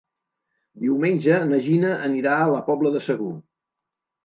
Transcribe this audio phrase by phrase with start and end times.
[0.85, 3.31] Diumenge na Gina anirà a la Pobla de Segur.